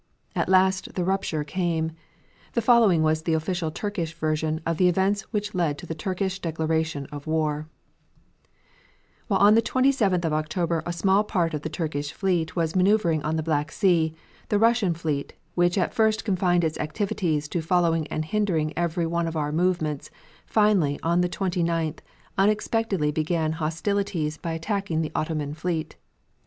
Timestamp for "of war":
7.11-7.69